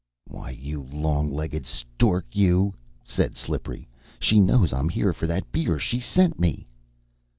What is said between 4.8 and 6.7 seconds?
here for that beer. She sent me."